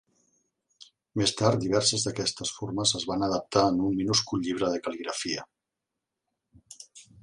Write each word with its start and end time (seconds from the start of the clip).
Més 1.21 1.33
tard, 1.41 1.59
diverses 1.65 2.07
d'aquestes 2.07 2.55
formes 2.61 2.95
es 3.01 3.07
van 3.13 3.29
adaptar 3.29 3.69
en 3.75 3.79
un 3.91 3.95
minúscul 4.01 4.45
llibre 4.49 4.75
de 4.77 4.85
cal·ligrafia. 4.89 5.51